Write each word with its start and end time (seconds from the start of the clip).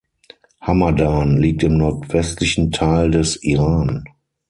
Hamadan 0.61 1.37
liegt 1.37 1.61
im 1.61 1.77
nordwestlichen 1.77 2.71
Teil 2.71 3.11
des 3.11 3.35
Iran. 3.43 4.03